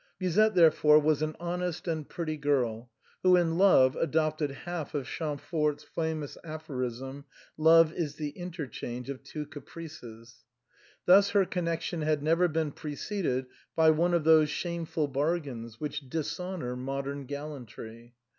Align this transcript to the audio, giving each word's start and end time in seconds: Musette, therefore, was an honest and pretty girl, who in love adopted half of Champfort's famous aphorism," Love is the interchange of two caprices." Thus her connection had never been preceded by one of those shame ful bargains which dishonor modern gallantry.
Musette, 0.19 0.55
therefore, 0.55 0.97
was 0.97 1.21
an 1.21 1.35
honest 1.39 1.87
and 1.87 2.09
pretty 2.09 2.35
girl, 2.35 2.89
who 3.21 3.35
in 3.35 3.59
love 3.59 3.95
adopted 3.95 4.49
half 4.49 4.95
of 4.95 5.05
Champfort's 5.05 5.83
famous 5.83 6.39
aphorism," 6.43 7.23
Love 7.69 7.93
is 7.93 8.15
the 8.15 8.29
interchange 8.31 9.11
of 9.11 9.21
two 9.23 9.45
caprices." 9.45 10.43
Thus 11.05 11.29
her 11.37 11.45
connection 11.45 12.01
had 12.01 12.23
never 12.23 12.47
been 12.47 12.71
preceded 12.71 13.45
by 13.75 13.91
one 13.91 14.15
of 14.15 14.23
those 14.23 14.49
shame 14.49 14.85
ful 14.87 15.07
bargains 15.07 15.79
which 15.79 16.09
dishonor 16.09 16.75
modern 16.75 17.25
gallantry. 17.27 18.15